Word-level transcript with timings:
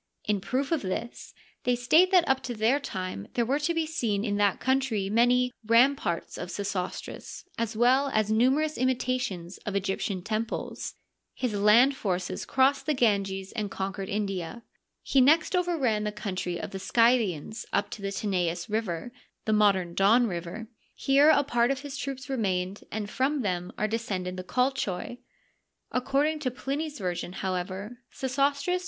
In 0.25 0.41
proof 0.41 0.71
of 0.71 0.81
this, 0.81 1.35
they 1.63 1.75
state 1.75 2.09
that 2.09 2.27
up 2.27 2.41
to 2.49 2.55
their 2.55 2.79
time 2.79 3.27
there 3.35 3.45
were 3.45 3.59
to 3.59 3.71
be 3.71 3.85
seen 3.85 4.25
in 4.25 4.37
that 4.37 4.59
country 4.59 5.11
many" 5.11 5.51
ramparts 5.77 6.39
of 6.39 6.49
Sesostris," 6.49 7.45
as 7.59 7.77
well 7.77 8.09
as 8.11 8.31
numerous 8.31 8.79
imitations 8.79 9.59
of 9.59 9.75
Egyptian 9.75 10.23
temples. 10.23 10.95
His 11.35 11.53
land 11.53 11.95
forces 11.95 12.45
crossed 12.45 12.87
the 12.87 12.95
Ganges 12.95 13.51
and 13.51 13.69
conquered 13.69 14.09
India. 14.09 14.63
He 15.03 15.21
next 15.21 15.55
over 15.55 15.77
ran 15.77 16.03
the 16.03 16.11
country 16.11 16.59
of 16.59 16.71
the 16.71 16.79
Scythians 16.79 17.67
up 17.71 17.91
to 17.91 18.01
the 18.01 18.11
Tanais 18.11 18.65
River 18.71 19.11
(the 19.45 19.53
modem 19.53 19.93
Don 19.93 20.25
River 20.25 20.61
f). 20.61 20.67
Here 20.95 21.29
a 21.29 21.43
part 21.43 21.69
of 21.69 21.81
his 21.81 21.95
troops 21.95 22.27
remained, 22.27 22.85
and 22.91 23.07
from 23.07 23.43
them 23.43 23.71
are 23.77 23.87
descended 23.87 24.35
the 24.35 24.43
Colchoi. 24.43 25.19
According 25.91 26.39
to 26.39 26.49
Pliny's 26.49 26.97
version, 26.97 27.33
however, 27.33 27.99
Sesostris. 28.11 28.79